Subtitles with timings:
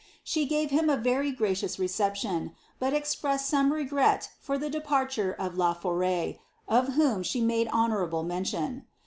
[0.23, 5.35] She gave faun a very gracious reception, but expressed some regret for the de parture
[5.37, 8.87] of La For^t, of whom she made honourable mention.